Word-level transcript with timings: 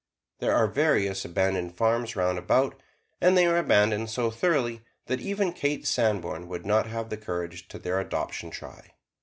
There 0.39 0.55
are 0.55 0.65
various 0.65 1.25
abandoned 1.25 1.77
farms 1.77 2.15
round 2.15 2.39
about, 2.39 2.73
and 3.21 3.37
they 3.37 3.45
are 3.45 3.59
abandoned 3.59 4.09
so 4.09 4.31
thoroughly 4.31 4.81
that 5.05 5.21
even 5.21 5.53
Kate 5.53 5.85
Sanborn 5.85 6.47
would 6.47 6.65
not 6.65 6.87
have 6.87 7.11
the 7.11 7.17
courage 7.17 7.67
to 7.67 7.77
their 7.77 7.99
adoption 7.99 8.49
try. 8.49 8.95